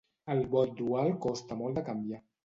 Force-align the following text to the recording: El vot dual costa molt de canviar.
El 0.35 0.39
vot 0.53 0.71
dual 0.79 1.13
costa 1.25 1.57
molt 1.59 1.77
de 1.81 1.85
canviar. 1.91 2.21